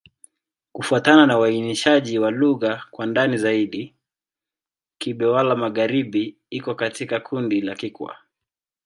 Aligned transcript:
Kufuatana 0.71 1.25
na 1.25 1.39
uainishaji 1.39 2.19
wa 2.19 2.31
lugha 2.31 2.83
kwa 2.91 3.05
ndani 3.05 3.37
zaidi, 3.37 3.95
Kigbe-Xwla-Magharibi 5.01 6.35
iko 6.49 6.75
katika 6.75 7.19
kundi 7.19 7.61
la 7.61 7.75
Kikwa. 7.75 8.17